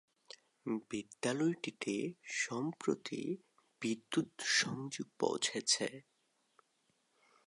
[0.91, 1.95] বিদ্যালয়টিতে
[2.41, 3.21] সম্প্রতি
[3.81, 4.29] বিদ্যুৎ
[4.59, 5.87] সংযোগ পৌঁছেছে।